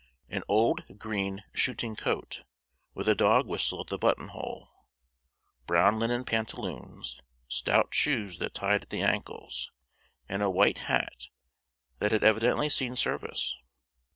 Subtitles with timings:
[0.29, 2.43] An old green shooting coat,
[2.95, 4.67] with a dog whistle at the buttonhole,
[5.67, 9.71] brown linen pantaloons, stout shoes that tied at the ankles,
[10.27, 11.27] and a white hat
[11.99, 13.53] that had evidently seen service.